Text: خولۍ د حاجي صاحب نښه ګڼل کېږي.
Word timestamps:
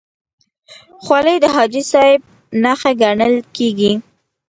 خولۍ 1.03 1.35
د 1.41 1.45
حاجي 1.55 1.83
صاحب 1.91 2.19
نښه 2.63 2.91
ګڼل 3.01 3.33
کېږي. 3.55 3.93